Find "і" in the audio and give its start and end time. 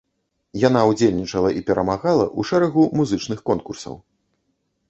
1.59-1.61